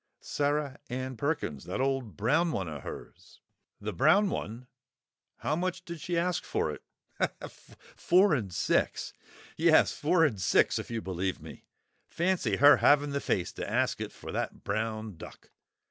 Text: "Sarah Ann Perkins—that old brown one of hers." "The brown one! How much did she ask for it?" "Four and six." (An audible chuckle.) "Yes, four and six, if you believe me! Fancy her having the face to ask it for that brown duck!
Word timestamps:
"Sarah 0.19 0.79
Ann 0.89 1.15
Perkins—that 1.15 1.79
old 1.79 2.17
brown 2.17 2.51
one 2.51 2.67
of 2.67 2.81
hers." 2.81 3.39
"The 3.79 3.93
brown 3.93 4.31
one! 4.31 4.65
How 5.37 5.55
much 5.55 5.85
did 5.85 6.01
she 6.01 6.17
ask 6.17 6.43
for 6.43 6.71
it?" 6.71 6.81
"Four 7.95 8.33
and 8.33 8.51
six." 8.51 9.11
(An 9.11 9.13
audible 9.13 9.29
chuckle.) 9.29 9.63
"Yes, 9.63 9.91
four 9.93 10.25
and 10.25 10.41
six, 10.41 10.79
if 10.79 10.89
you 10.89 11.03
believe 11.03 11.39
me! 11.39 11.65
Fancy 12.07 12.55
her 12.55 12.77
having 12.77 13.11
the 13.11 13.21
face 13.21 13.51
to 13.51 13.69
ask 13.69 14.01
it 14.01 14.11
for 14.11 14.31
that 14.31 14.63
brown 14.63 15.17
duck! 15.17 15.51